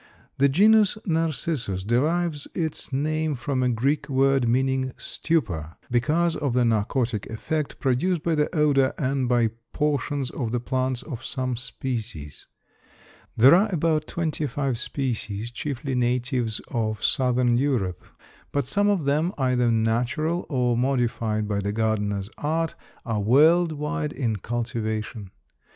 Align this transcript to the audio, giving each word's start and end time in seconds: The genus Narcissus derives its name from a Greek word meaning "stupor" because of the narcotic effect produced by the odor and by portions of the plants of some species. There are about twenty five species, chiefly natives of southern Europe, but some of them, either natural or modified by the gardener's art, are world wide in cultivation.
The 0.39 0.49
genus 0.49 0.97
Narcissus 1.05 1.83
derives 1.83 2.47
its 2.55 2.91
name 2.91 3.35
from 3.35 3.61
a 3.61 3.69
Greek 3.69 4.09
word 4.09 4.47
meaning 4.49 4.91
"stupor" 4.97 5.77
because 5.91 6.35
of 6.35 6.53
the 6.55 6.65
narcotic 6.65 7.27
effect 7.27 7.79
produced 7.79 8.23
by 8.23 8.33
the 8.33 8.49
odor 8.55 8.95
and 8.97 9.29
by 9.29 9.51
portions 9.73 10.31
of 10.31 10.51
the 10.51 10.59
plants 10.59 11.03
of 11.03 11.23
some 11.23 11.55
species. 11.55 12.47
There 13.37 13.53
are 13.53 13.71
about 13.71 14.07
twenty 14.07 14.47
five 14.47 14.79
species, 14.79 15.51
chiefly 15.51 15.93
natives 15.93 16.59
of 16.71 17.03
southern 17.03 17.55
Europe, 17.59 18.03
but 18.51 18.65
some 18.65 18.89
of 18.89 19.05
them, 19.05 19.33
either 19.37 19.69
natural 19.69 20.47
or 20.49 20.75
modified 20.75 21.47
by 21.47 21.59
the 21.59 21.71
gardener's 21.71 22.31
art, 22.39 22.73
are 23.05 23.19
world 23.19 23.71
wide 23.71 24.13
in 24.13 24.37
cultivation. 24.37 25.29